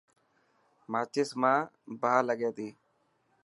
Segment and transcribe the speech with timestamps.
[0.91, 1.59] ماچس مان
[2.01, 2.67] باهه لگي تي.